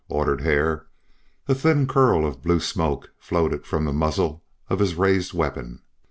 ordered 0.09 0.41
Hare. 0.41 0.87
A 1.47 1.53
thin 1.53 1.87
curl 1.87 2.25
of 2.25 2.41
blue 2.41 2.59
smoke 2.59 3.11
floated 3.19 3.67
from 3.67 3.85
the 3.85 3.93
muzzle 3.93 4.43
of 4.67 4.79
his 4.79 4.95
raised 4.95 5.31
weapon. 5.31 5.83